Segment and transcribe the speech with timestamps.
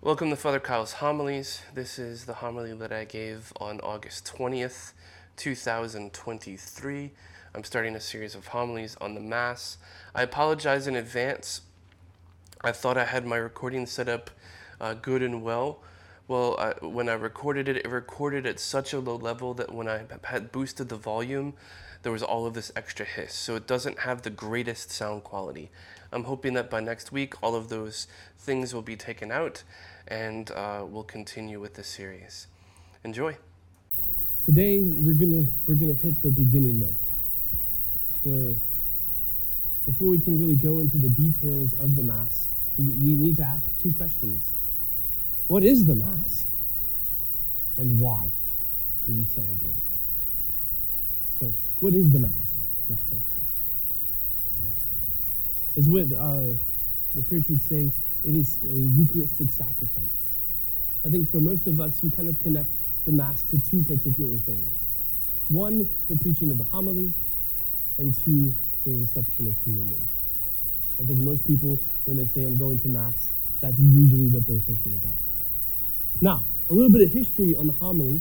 [0.00, 1.62] Welcome to Father Kyle's Homilies.
[1.74, 4.92] This is the homily that I gave on August 20th,
[5.34, 7.10] 2023.
[7.52, 9.76] I'm starting a series of homilies on the Mass.
[10.14, 11.62] I apologize in advance.
[12.62, 14.30] I thought I had my recording set up
[14.80, 15.80] uh, good and well.
[16.28, 19.88] Well, I, when I recorded it, it recorded at such a low level that when
[19.88, 21.54] I had boosted the volume,
[22.02, 23.34] there was all of this extra hiss.
[23.34, 25.70] So it doesn't have the greatest sound quality.
[26.12, 28.06] I'm hoping that by next week, all of those
[28.38, 29.62] things will be taken out
[30.06, 32.46] and uh, we'll continue with the series.
[33.04, 33.36] Enjoy.
[34.44, 36.96] Today we're gonna we're gonna hit the beginning though.
[38.24, 38.56] The
[39.84, 43.42] before we can really go into the details of the Mass, we, we need to
[43.42, 44.54] ask two questions.
[45.46, 46.46] What is the Mass?
[47.76, 48.32] And why
[49.06, 49.87] do we celebrate it?
[51.80, 52.58] What is the Mass?
[52.88, 53.30] First question.
[55.76, 56.58] Is what uh,
[57.14, 57.92] the church would say
[58.24, 60.02] it is a Eucharistic sacrifice.
[61.04, 62.70] I think for most of us, you kind of connect
[63.04, 64.88] the Mass to two particular things
[65.48, 67.12] one, the preaching of the homily,
[67.96, 68.54] and two,
[68.84, 70.08] the reception of communion.
[71.00, 74.58] I think most people, when they say, I'm going to Mass, that's usually what they're
[74.58, 75.14] thinking about.
[76.20, 78.20] Now, a little bit of history on the homily.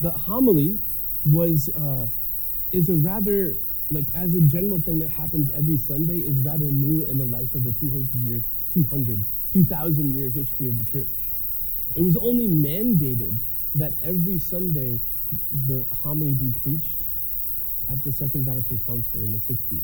[0.00, 0.78] The homily
[1.24, 2.08] was uh,
[2.72, 3.56] is a rather
[3.90, 7.54] like as a general thing that happens every Sunday is rather new in the life
[7.54, 8.42] of the 200 year
[8.72, 11.32] 200 2000 year history of the church.
[11.94, 13.38] It was only mandated
[13.74, 15.00] that every Sunday
[15.50, 17.08] the homily be preached
[17.90, 19.82] at the Second Vatican Council in the 60s.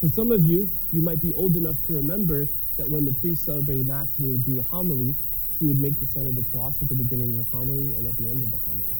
[0.00, 3.44] For some of you, you might be old enough to remember that when the priest
[3.44, 5.14] celebrated Mass and he would do the homily,
[5.58, 8.06] he would make the sign of the cross at the beginning of the homily and
[8.06, 8.98] at the end of the homily.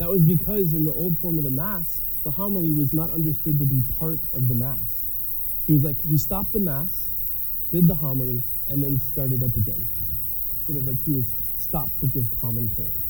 [0.00, 3.58] That was because in the old form of the Mass, the homily was not understood
[3.58, 5.08] to be part of the Mass.
[5.66, 7.10] He was like, he stopped the Mass,
[7.70, 9.86] did the homily, and then started up again.
[10.64, 13.02] Sort of like he was stopped to give commentary.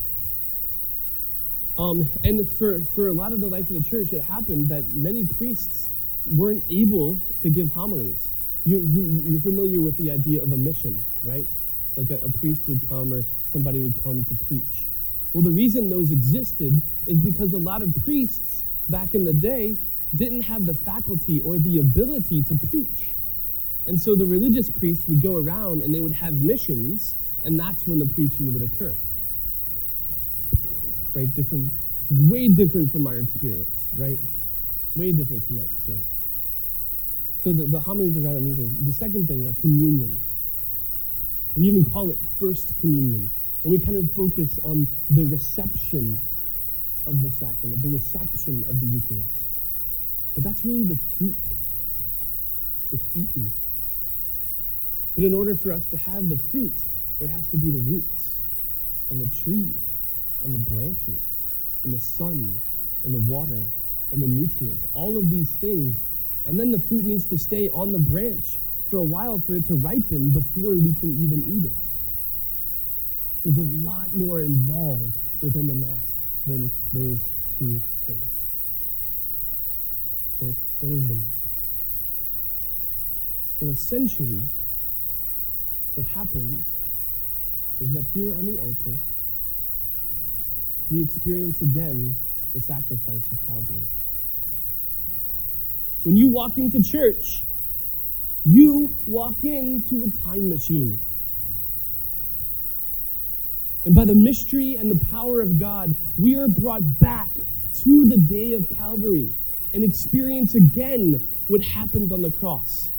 [1.77, 4.87] Um, and for, for a lot of the life of the church, it happened that
[4.87, 5.89] many priests
[6.25, 8.33] weren't able to give homilies.
[8.65, 11.47] You, you, you're familiar with the idea of a mission, right?
[11.95, 14.87] Like a, a priest would come or somebody would come to preach.
[15.33, 19.77] Well, the reason those existed is because a lot of priests back in the day
[20.13, 23.15] didn't have the faculty or the ability to preach.
[23.85, 27.87] And so the religious priests would go around and they would have missions, and that's
[27.87, 28.95] when the preaching would occur.
[31.13, 31.33] Right?
[31.33, 31.71] Different,
[32.09, 34.19] way different from our experience, right?
[34.95, 36.07] Way different from our experience.
[37.41, 38.75] So the, the homily is a rather new thing.
[38.85, 40.21] The second thing, right, communion.
[41.55, 43.31] We even call it first communion.
[43.63, 46.19] And we kind of focus on the reception
[47.05, 49.43] of the sacrament, the reception of the Eucharist.
[50.33, 51.35] But that's really the fruit
[52.91, 53.51] that's eaten.
[55.15, 56.81] But in order for us to have the fruit,
[57.19, 58.41] there has to be the roots
[59.09, 59.73] and the tree
[60.43, 61.21] and the branches
[61.83, 62.59] and the sun
[63.03, 63.65] and the water
[64.11, 66.01] and the nutrients, all of these things.
[66.45, 68.57] And then the fruit needs to stay on the branch
[68.89, 71.90] for a while for it to ripen before we can even eat it.
[73.43, 78.21] There's a lot more involved within the Mass than those two things.
[80.39, 81.25] So, what is the Mass?
[83.59, 84.43] Well, essentially,
[85.95, 86.65] what happens
[87.79, 88.97] is that here on the altar,
[90.89, 92.17] we experience again
[92.53, 93.85] the sacrifice of Calvary.
[96.03, 97.45] When you walk into church,
[98.43, 100.99] you walk into a time machine.
[103.85, 107.29] And by the mystery and the power of God, we are brought back
[107.83, 109.33] to the day of Calvary
[109.73, 112.91] and experience again what happened on the cross.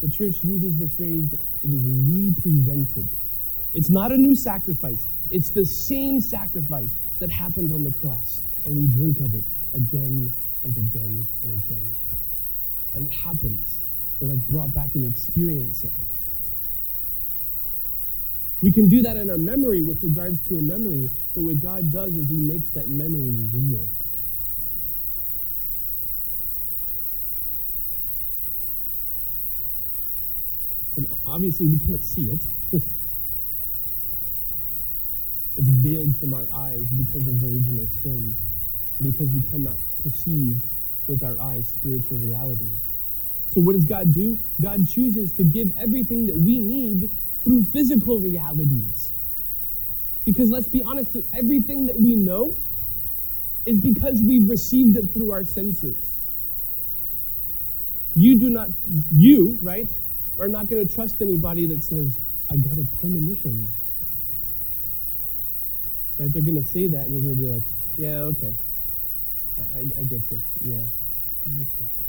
[0.00, 3.08] The church uses the phrase, it is represented.
[3.74, 8.42] It's not a new sacrifice, it's the same sacrifice that happened on the cross.
[8.64, 9.44] And we drink of it
[9.74, 11.94] again and again and again.
[12.94, 13.82] And it happens.
[14.18, 15.92] We're like brought back and experience it.
[18.60, 21.92] We can do that in our memory with regards to a memory, but what God
[21.92, 23.86] does is He makes that memory real.
[30.94, 32.44] So obviously, we can't see it.
[35.56, 38.36] it's veiled from our eyes because of original sin,
[39.00, 40.58] because we cannot perceive
[41.06, 42.96] with our eyes spiritual realities.
[43.48, 44.38] So, what does God do?
[44.60, 47.10] God chooses to give everything that we need
[47.44, 49.12] through physical realities.
[50.24, 52.56] Because let's be honest, everything that we know
[53.64, 56.20] is because we've received it through our senses.
[58.14, 58.70] You do not,
[59.10, 59.88] you, right,
[60.38, 62.18] are not going to trust anybody that says,
[62.50, 63.68] I got a premonition.
[66.18, 66.32] Right?
[66.32, 67.62] They're going to say that, and you're going to be like,
[67.96, 68.54] yeah, okay.
[69.58, 70.42] I, I, I get you.
[70.62, 70.84] Yeah.
[71.46, 72.00] You're crazy.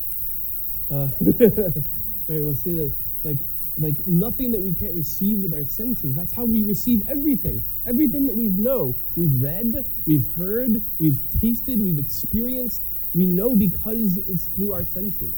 [0.89, 1.07] Uh,
[2.27, 2.41] right?
[2.41, 2.93] We'll see that,
[3.23, 3.37] like,
[3.77, 6.15] like nothing that we can't receive with our senses.
[6.15, 7.63] That's how we receive everything.
[7.85, 12.83] Everything that we know, we've read, we've heard, we've tasted, we've experienced.
[13.13, 15.33] We know because it's through our senses.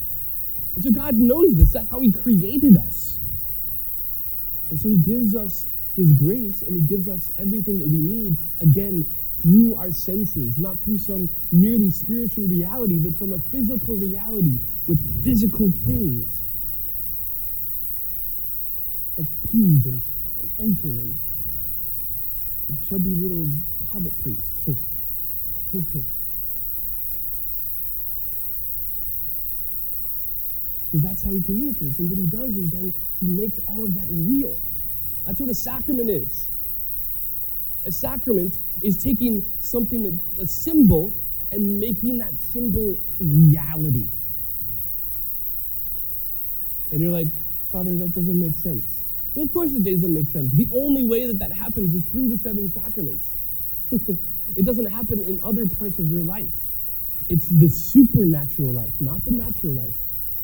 [0.75, 1.74] And so God knows this.
[1.74, 3.19] That's how He created us.
[4.69, 8.38] And so He gives us His grace and He gives us everything that we need,
[8.59, 9.07] again,
[9.41, 15.24] through our senses, not through some merely spiritual reality, but from a physical reality with
[15.24, 16.43] physical things
[19.54, 20.02] and
[20.42, 21.18] an altar and
[22.70, 23.52] a chubby little
[23.90, 24.60] hobbit priest.
[30.94, 31.98] Because that's how he communicates.
[31.98, 34.60] And what he does is then he makes all of that real.
[35.26, 36.52] That's what a sacrament is.
[37.84, 41.16] A sacrament is taking something, a symbol,
[41.52, 44.10] and making that symbol reality.
[46.92, 47.30] And you're like,
[47.72, 49.03] Father, that doesn't make sense.
[49.35, 50.51] Well, of course it doesn't make sense.
[50.53, 53.33] The only way that that happens is through the seven sacraments.
[53.91, 56.53] it doesn't happen in other parts of your life.
[57.30, 59.94] It's the supernatural life, not the natural life.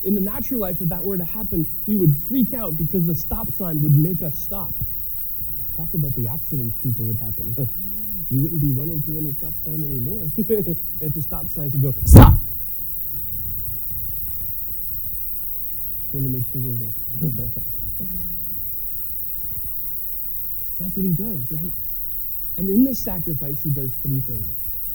[0.03, 3.13] In the natural life, if that were to happen, we would freak out because the
[3.13, 4.73] stop sign would make us stop.
[5.75, 7.55] Talk about the accidents people would happen.
[8.29, 10.21] you wouldn't be running through any stop sign anymore.
[11.01, 12.39] if the stop sign could go, stop!
[16.01, 18.33] Just want to make sure you're awake.
[20.79, 21.73] That's what he does, right?
[22.57, 24.47] And in this sacrifice, he does three things.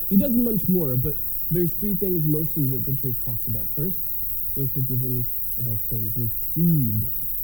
[0.09, 1.15] He does much more, but
[1.51, 3.65] there's three things mostly that the church talks about.
[3.77, 4.17] First,
[4.57, 5.25] we're forgiven
[5.59, 6.13] of our sins.
[6.17, 7.03] We're freed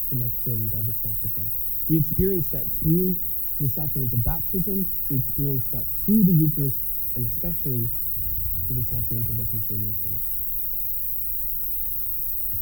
[0.09, 1.53] from our sin by the sacrifice.
[1.89, 3.17] We experience that through
[3.61, 4.87] the sacrament of baptism.
[5.09, 6.81] We experience that through the Eucharist,
[7.15, 7.91] and especially
[8.67, 10.19] through the sacrament of reconciliation.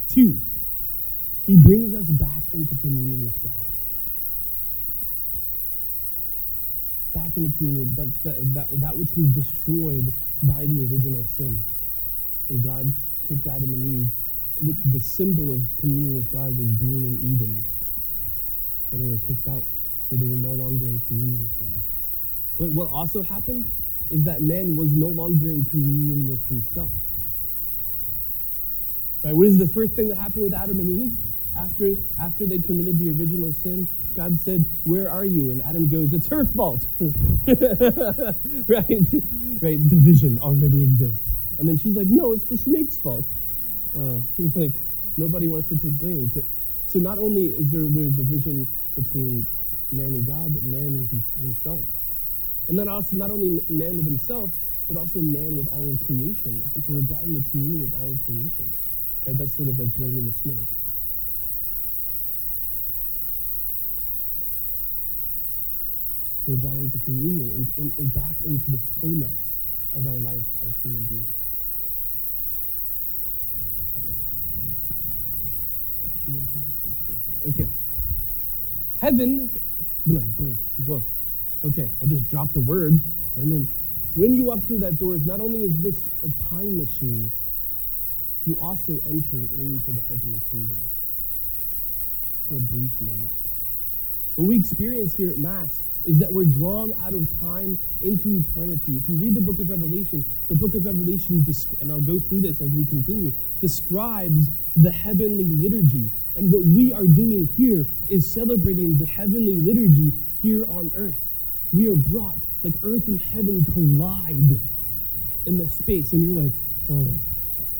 [0.08, 0.40] Two,
[1.46, 3.67] he brings us back into communion with God.
[7.18, 11.62] Back into communion, that, that, that, that which was destroyed by the original sin.
[12.46, 12.92] When God
[13.26, 14.10] kicked Adam and Eve,
[14.92, 17.64] the symbol of communion with God was being in Eden.
[18.92, 19.64] And they were kicked out,
[20.08, 21.82] so they were no longer in communion with Him.
[22.58, 23.70] But what also happened
[24.10, 26.90] is that man was no longer in communion with himself.
[29.22, 29.34] Right?
[29.34, 31.18] What is the first thing that happened with Adam and Eve
[31.56, 33.86] after, after they committed the original sin?
[34.18, 35.52] God said, Where are you?
[35.52, 36.88] And Adam goes, It's her fault.
[36.98, 39.06] right?
[39.62, 39.88] Right?
[39.88, 41.36] Division already exists.
[41.56, 43.26] And then she's like, No, it's the snake's fault.
[43.96, 44.18] Uh,
[44.56, 44.72] like,
[45.16, 46.32] nobody wants to take blame.
[46.88, 48.66] So not only is there a division
[48.96, 49.46] between
[49.92, 51.10] man and God, but man with
[51.40, 51.86] himself.
[52.66, 54.50] And then also not only man with himself,
[54.88, 56.68] but also man with all of creation.
[56.74, 58.74] And so we're brought into communion with all of creation.
[59.24, 59.38] Right?
[59.38, 60.66] That's sort of like blaming the snake.
[66.48, 69.58] We're brought into communion and, and, and back into the fullness
[69.94, 71.34] of our life as human beings.
[77.48, 77.66] Okay.
[78.98, 79.50] Heaven,
[80.06, 81.02] blah, blah, blah.
[81.64, 82.94] Okay, I just dropped the word,
[83.36, 83.68] and then
[84.14, 87.30] when you walk through that door, not only is this a time machine,
[88.46, 90.78] you also enter into the heavenly kingdom
[92.48, 93.32] for a brief moment.
[94.36, 98.96] What we experience here at Mass is that we're drawn out of time into eternity.
[98.96, 101.44] If you read the book of Revelation, the book of Revelation,
[101.80, 106.10] and I'll go through this as we continue, describes the heavenly liturgy.
[106.36, 111.18] And what we are doing here is celebrating the heavenly liturgy here on earth.
[111.72, 114.60] We are brought, like earth and heaven collide
[115.46, 116.12] in the space.
[116.12, 116.52] And you're like,
[116.88, 117.12] oh,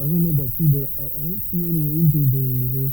[0.01, 2.91] I don't know about you, but I, I don't see any angels anywhere.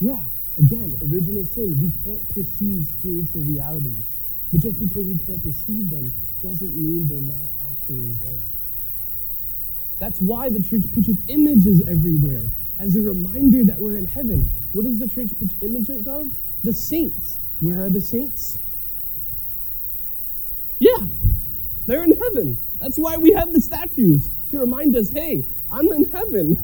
[0.00, 0.22] Yeah,
[0.58, 1.80] again, original sin.
[1.80, 4.04] We can't perceive spiritual realities.
[4.50, 8.44] But just because we can't perceive them doesn't mean they're not actually there.
[9.98, 12.46] That's why the church pushes images everywhere
[12.78, 14.50] as a reminder that we're in heaven.
[14.72, 16.32] What does the church put images of?
[16.64, 17.38] The saints.
[17.60, 18.58] Where are the saints?
[20.78, 21.06] Yeah,
[21.86, 22.58] they're in heaven.
[22.80, 26.58] That's why we have the statues to remind us hey, I'm in heaven,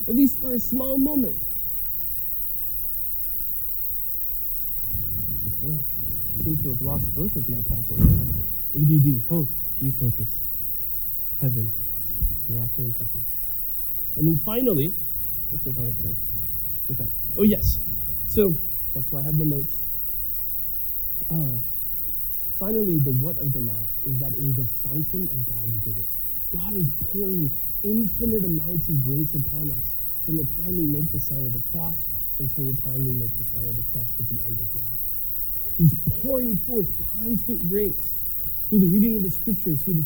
[0.08, 1.44] at least for a small moment.
[5.62, 5.80] Oh
[6.48, 8.00] seem to have lost both of my tassels.
[8.74, 10.40] ADD, hope, view focus.
[11.40, 11.72] Heaven.
[12.48, 13.24] We're also in heaven.
[14.16, 14.94] And then finally,
[15.50, 16.16] What's the final thing
[16.88, 17.08] with that?
[17.36, 17.80] Oh, yes.
[18.28, 18.54] So
[18.94, 19.80] that's why I have my notes.
[21.30, 21.64] Uh,
[22.58, 26.20] finally, the what of the Mass is that it is the fountain of God's grace.
[26.52, 27.50] God is pouring
[27.82, 31.64] infinite amounts of grace upon us from the time we make the sign of the
[31.72, 34.68] cross until the time we make the sign of the cross at the end of
[34.76, 34.97] Mass.
[35.78, 38.20] He's pouring forth constant grace
[38.68, 40.04] through the reading of the scriptures, through, the,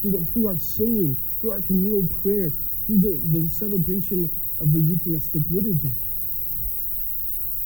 [0.00, 2.50] through, the, through our singing, through our communal prayer,
[2.86, 5.92] through the, the celebration of the Eucharistic liturgy,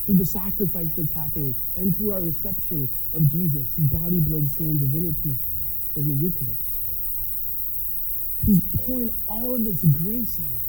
[0.04, 4.80] through the sacrifice that's happening, and through our reception of Jesus, body, blood, soul, and
[4.80, 5.36] divinity
[5.96, 6.60] in the Eucharist.
[8.44, 10.62] He's pouring all of this grace on us.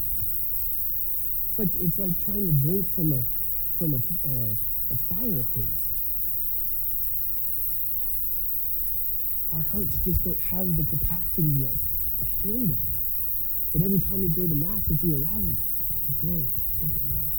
[1.49, 3.23] It's like, it's like trying to drink from a,
[3.77, 4.55] from a, uh,
[4.93, 5.91] a fire hose.
[9.51, 11.75] Our hearts just don't have the capacity yet
[12.19, 12.79] to handle.
[13.73, 15.55] But every time we go to Mass, if we allow it,
[15.95, 17.29] it can grow a little bit more.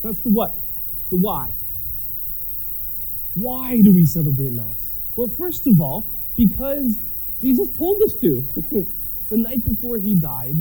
[0.00, 0.56] So that's the what,
[1.10, 1.50] the why.
[3.34, 4.94] Why do we celebrate Mass?
[5.16, 6.98] Well, first of all, because
[7.40, 8.42] Jesus told us to.
[9.30, 10.56] the night before he died,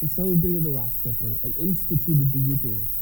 [0.00, 2.97] he celebrated the Last Supper and instituted the Eucharist.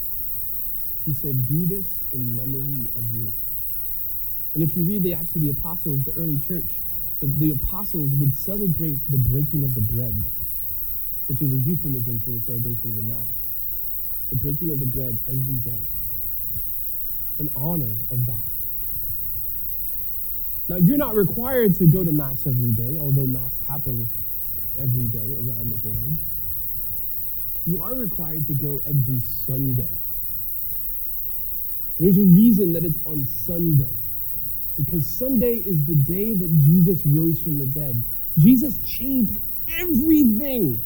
[1.07, 3.31] He said, Do this in memory of me.
[4.53, 6.81] And if you read the Acts of the Apostles, the early church,
[7.21, 10.25] the, the apostles would celebrate the breaking of the bread,
[11.27, 13.31] which is a euphemism for the celebration of the Mass.
[14.31, 15.79] The breaking of the bread every day
[17.39, 18.45] in honor of that.
[20.67, 24.09] Now, you're not required to go to Mass every day, although Mass happens
[24.77, 26.17] every day around the world.
[27.65, 29.95] You are required to go every Sunday.
[31.99, 33.93] There's a reason that it's on Sunday,
[34.77, 38.03] because Sunday is the day that Jesus rose from the dead.
[38.37, 40.83] Jesus changed everything.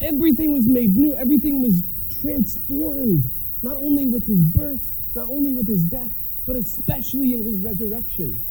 [0.00, 3.30] Everything was made new, everything was transformed,
[3.62, 6.10] not only with his birth, not only with his death,
[6.46, 8.42] but especially in his resurrection.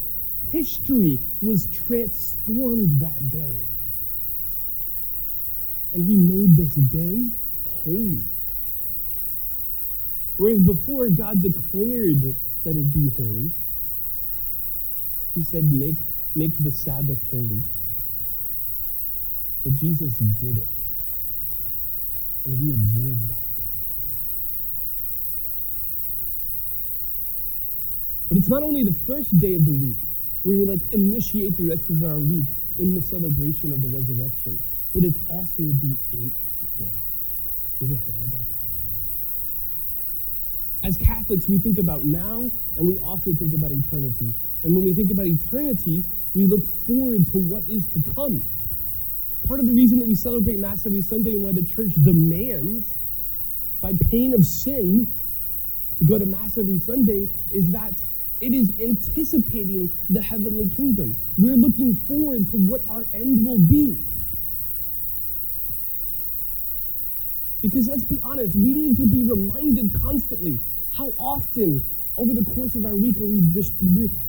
[0.49, 3.57] History was transformed that day.
[5.93, 7.31] And he made this day
[7.67, 8.23] holy.
[10.39, 13.51] Whereas before God declared that it be holy,
[15.35, 15.97] he said, make,
[16.33, 17.61] make the Sabbath holy.
[19.65, 20.69] But Jesus did it.
[22.45, 23.35] And we observe that.
[28.29, 29.97] But it's not only the first day of the week
[30.43, 32.45] where you like initiate the rest of our week
[32.77, 34.63] in the celebration of the resurrection,
[34.95, 36.95] but it's also the eighth day.
[37.81, 38.58] You ever thought about that?
[40.83, 44.33] As Catholics, we think about now and we also think about eternity.
[44.63, 48.43] And when we think about eternity, we look forward to what is to come.
[49.45, 52.97] Part of the reason that we celebrate Mass every Sunday and why the church demands,
[53.81, 55.11] by pain of sin,
[55.97, 57.93] to go to Mass every Sunday is that
[58.39, 61.17] it is anticipating the heavenly kingdom.
[61.37, 63.99] We're looking forward to what our end will be.
[67.61, 70.59] Because let's be honest, we need to be reminded constantly
[70.93, 71.83] how often
[72.17, 73.73] over the course of our week are we just,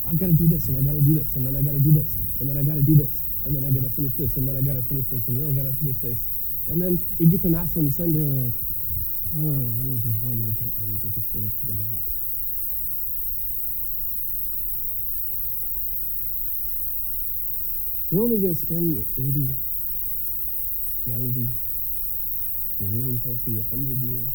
[0.06, 1.72] I got to do this, and I got to do this, and then I got
[1.72, 3.90] to do this, and then I got to do this, and then I got to
[3.90, 5.96] finish this, and then I got to finish this, and then I got to finish
[5.98, 6.26] this.
[6.68, 8.54] And then we get to Mass on Sunday, and we're like,
[9.38, 11.00] oh, when is this homily to end?
[11.02, 11.98] I just want to take a nap.
[18.10, 19.54] We're only to spend 80,
[21.06, 21.69] 90, if
[22.80, 24.28] you're really healthy, 100 years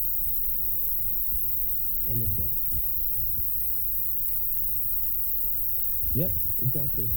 [2.07, 2.51] on this earth.
[6.13, 7.09] Yep, exactly.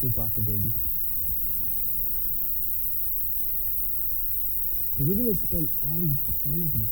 [0.00, 0.72] Chewbacca baby.
[4.96, 6.86] But we're going to spend all eternity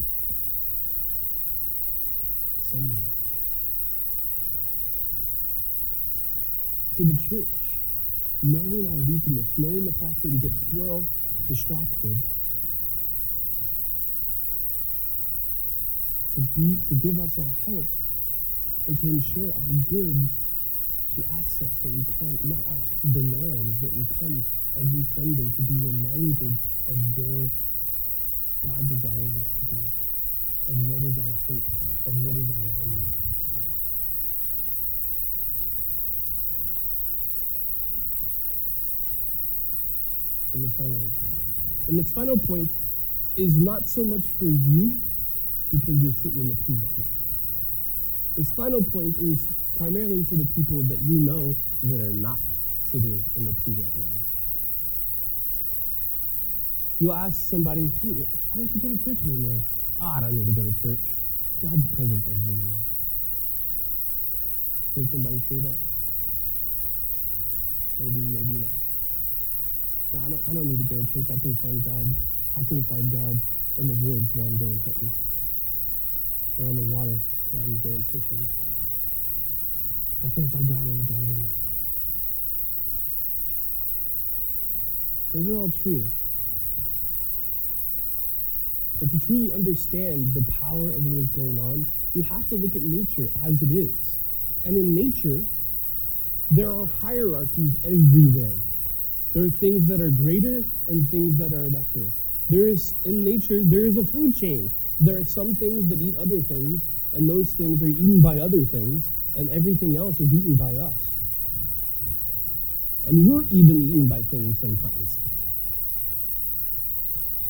[2.59, 3.13] somewhere.
[6.97, 7.47] So the church,
[8.43, 11.09] knowing our weakness, knowing the fact that we get squirrel
[11.49, 12.21] distracted,
[16.35, 17.91] to be to give us our health
[18.87, 20.29] and to ensure our good,
[21.15, 24.45] she asks us that we come, not asks, demands that we come
[24.77, 26.57] every Sunday to be reminded
[26.87, 27.51] of where
[28.65, 29.83] God desires us to go,
[30.69, 31.67] of what is our hope,
[32.07, 33.03] of what is our end.
[40.53, 41.11] And then finally,
[41.87, 42.73] and this final point
[43.37, 45.01] is not so much for you
[45.71, 47.05] because you're sitting in the pew right now.
[48.37, 52.39] This final point is primarily for the people that you know that are not
[52.83, 54.21] sitting in the pew right now.
[56.99, 59.61] You'll ask somebody, hey, why don't you go to church anymore?
[59.99, 61.01] Oh, I don't need to go to church.
[61.63, 62.81] God's present everywhere.
[64.95, 65.79] Heard somebody say that?
[67.99, 68.73] Maybe, maybe not.
[70.25, 71.31] I don't, I don't need to go to church.
[71.31, 72.09] I can find God.
[72.57, 73.39] I can find God
[73.79, 75.13] in the woods while I'm going hunting,
[76.61, 77.19] or on the water
[77.51, 78.47] while I'm going fishing.
[80.25, 81.49] I can find God in the garden.
[85.33, 86.11] Those are all true.
[88.99, 92.77] But to truly understand the power of what is going on, we have to look
[92.77, 94.19] at nature as it is.
[94.65, 95.47] And in nature,
[96.51, 98.57] there are hierarchies everywhere.
[99.33, 102.11] There are things that are greater and things that are lesser.
[102.51, 104.73] There is, in nature, there is a food chain.
[105.01, 108.65] There are some things that eat other things, and those things are eaten by other
[108.65, 111.19] things, and everything else is eaten by us.
[113.07, 115.19] And we're even eaten by things sometimes.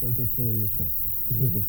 [0.01, 0.93] Don't go swimming with sharks.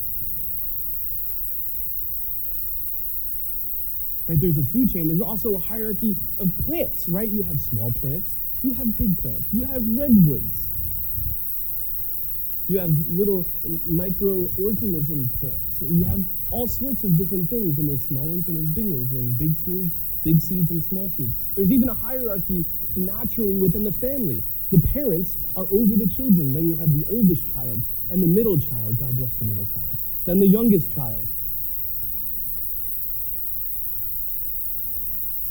[4.28, 4.40] right?
[4.40, 5.08] There's a food chain.
[5.08, 7.28] There's also a hierarchy of plants, right?
[7.28, 10.71] You have small plants, you have big plants, you have redwoods.
[12.68, 15.80] You have little microorganism plants.
[15.80, 19.10] You have all sorts of different things, and there's small ones and there's big ones.
[19.12, 19.92] There's big seeds,
[20.22, 21.34] big seeds, and small seeds.
[21.54, 22.64] There's even a hierarchy
[22.94, 24.42] naturally within the family.
[24.70, 26.52] The parents are over the children.
[26.52, 28.98] Then you have the oldest child and the middle child.
[28.98, 29.96] God bless the middle child.
[30.24, 31.26] Then the youngest child.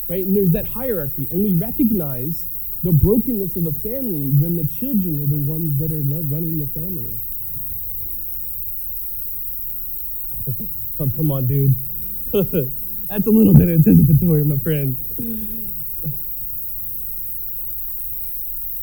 [0.07, 0.25] Right?
[0.25, 1.27] And there's that hierarchy.
[1.29, 2.47] And we recognize
[2.83, 6.65] the brokenness of a family when the children are the ones that are running the
[6.65, 7.19] family.
[10.99, 11.75] oh, come on, dude.
[13.07, 14.97] That's a little bit anticipatory, my friend.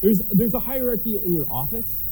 [0.01, 2.05] There's, there's a hierarchy in your office.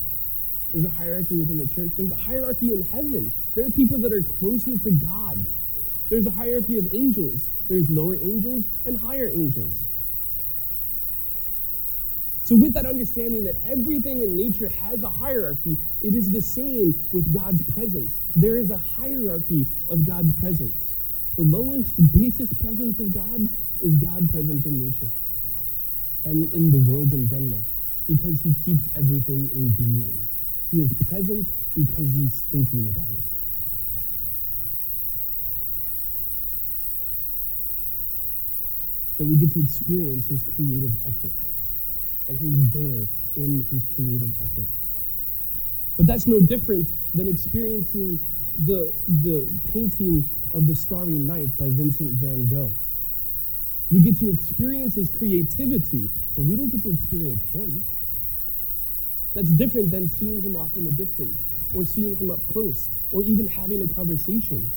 [0.72, 1.92] There's a hierarchy within the church.
[1.96, 3.32] There's a hierarchy in heaven.
[3.54, 5.46] There are people that are closer to God.
[6.08, 7.48] There's a hierarchy of angels.
[7.68, 9.84] There's lower angels and higher angels.
[12.46, 16.94] So, with that understanding that everything in nature has a hierarchy, it is the same
[17.10, 18.16] with God's presence.
[18.36, 20.96] There is a hierarchy of God's presence.
[21.34, 23.48] The lowest, basest presence of God
[23.80, 25.10] is God present in nature
[26.24, 27.64] and in the world in general
[28.06, 30.24] because he keeps everything in being.
[30.70, 33.24] He is present because he's thinking about it.
[39.18, 41.32] That we get to experience his creative effort
[42.28, 44.68] and he's there in his creative effort.
[45.96, 48.20] But that's no different than experiencing
[48.58, 52.74] the, the painting of the Starry Night by Vincent van Gogh.
[53.90, 57.84] We get to experience his creativity, but we don't get to experience him.
[59.34, 61.38] That's different than seeing him off in the distance,
[61.72, 64.70] or seeing him up close, or even having a conversation.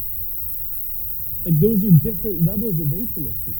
[1.46, 3.56] Like, those are different levels of intimacy.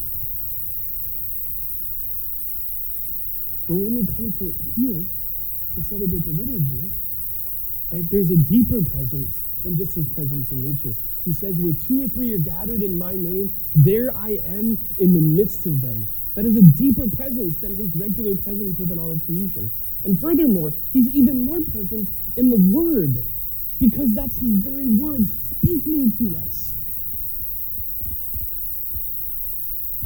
[3.70, 5.06] But when we come to here
[5.76, 6.90] to celebrate the liturgy,
[7.92, 10.96] right, there's a deeper presence than just his presence in nature.
[11.24, 15.14] He says, Where two or three are gathered in my name, there I am in
[15.14, 16.08] the midst of them.
[16.34, 19.70] That is a deeper presence than his regular presence within all of creation.
[20.04, 23.24] And furthermore, he's even more present in the Word,
[23.78, 26.74] because that's his very words speaking to us.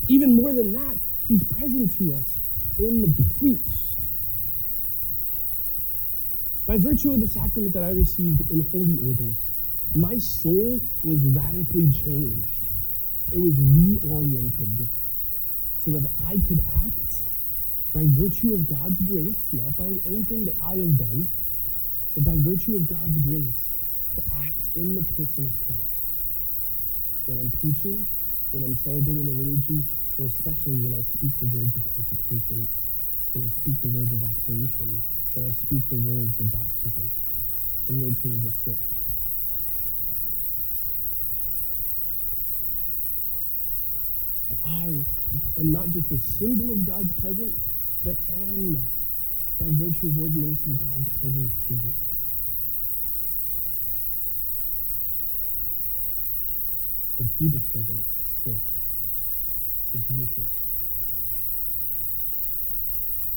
[0.10, 0.98] Even more than that,
[1.30, 2.40] he's present to us
[2.78, 4.00] in the priest.
[6.66, 9.52] By virtue of the sacrament that I received in holy orders,
[9.94, 12.66] my soul was radically changed.
[13.32, 14.88] It was reoriented
[15.78, 16.94] so that I could act
[17.94, 21.28] by virtue of God's grace, not by anything that I have done,
[22.16, 23.76] but by virtue of God's grace
[24.16, 25.82] to act in the person of Christ.
[27.26, 28.08] When I'm preaching,
[28.52, 29.84] when I'm celebrating the liturgy,
[30.18, 32.68] and especially when I speak the words of consecration,
[33.34, 35.02] when I speak the words of absolution,
[35.34, 37.10] when I speak the words of baptism,
[37.90, 38.78] anointing of the sick.
[44.66, 45.04] I
[45.58, 47.60] am not just a symbol of God's presence,
[48.04, 48.86] but am,
[49.60, 51.94] by virtue of ordination, God's presence to you.
[57.18, 58.06] The deepest presence,
[58.38, 58.73] of course,
[60.10, 60.50] Eucharist.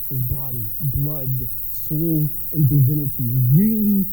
[0.09, 4.07] His body, blood, soul, and divinity really,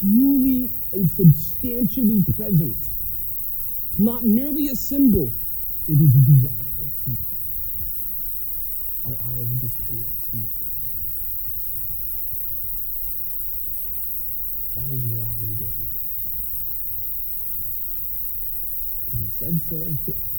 [0.00, 2.78] truly, and substantially present.
[3.90, 5.32] It's not merely a symbol,
[5.86, 7.16] it is reality.
[9.04, 10.50] Our eyes just cannot see it.
[14.74, 15.90] That is why we go to Mass.
[19.04, 19.96] Because he said so.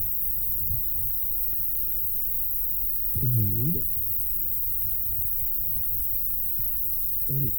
[3.17, 3.85] Because we need it.
[7.29, 7.51] And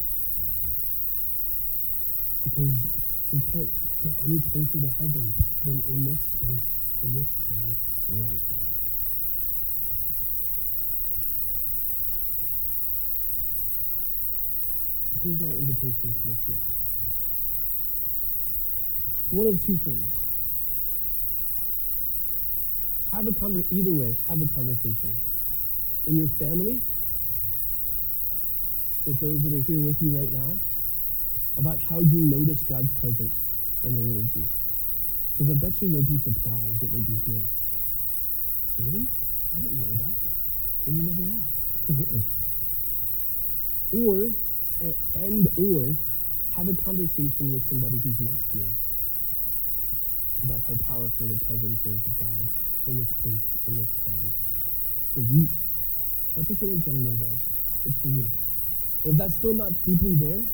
[2.44, 2.86] because
[3.32, 3.68] we can't
[4.04, 6.62] get any closer to heaven than in this space,
[7.02, 7.76] in this time,
[8.08, 8.56] right now.
[15.24, 16.56] Here's my invitation to this week.
[19.30, 20.22] One of two things.
[23.10, 25.18] Have a conver- either way, have a conversation.
[26.08, 26.80] In your family,
[29.04, 30.58] with those that are here with you right now,
[31.58, 33.34] about how you notice God's presence
[33.84, 34.48] in the liturgy.
[35.36, 37.44] Because I bet you you'll be surprised at what you hear.
[38.78, 39.06] Really?
[39.54, 40.16] I didn't know that.
[40.86, 41.58] Well, you never asked.
[43.92, 44.32] or,
[45.14, 45.94] and or,
[46.56, 48.72] have a conversation with somebody who's not here
[50.42, 52.48] about how powerful the presence is of God
[52.86, 54.32] in this place, in this time.
[55.12, 55.48] For you.
[56.38, 57.34] Not just in a general way,
[57.82, 58.30] but for you.
[59.02, 60.46] And if that's still not deeply there,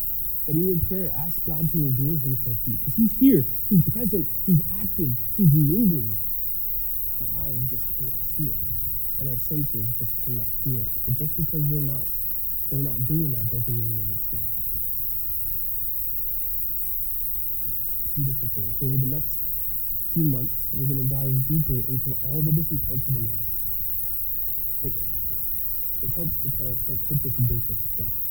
[0.48, 2.76] then in your prayer, ask God to reveal himself to you.
[2.80, 6.16] Because he's here, he's present, he's active, he's moving.
[7.20, 8.56] Our eyes just cannot see it.
[9.20, 10.88] And our senses just cannot feel it.
[11.04, 12.08] But just because they're not
[12.72, 14.88] they're not doing that doesn't mean that it's not happening.
[18.16, 18.72] Beautiful thing.
[18.80, 19.36] So over the next
[20.16, 23.52] few months, we're going to dive deeper into all the different parts of the Mass.
[24.80, 24.92] But
[26.04, 28.23] it helps to kind of hit, hit this basis first.